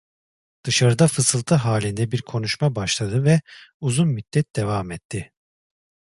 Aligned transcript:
Dışarıda 0.65 1.07
fısıltı 1.07 1.55
halinde 1.55 2.11
bir 2.11 2.21
konuşma 2.21 2.75
başladı 2.75 3.23
ve 3.23 3.41
uzun 3.81 4.07
müddet 4.07 4.55
devam 4.55 4.91
etti. 4.91 5.31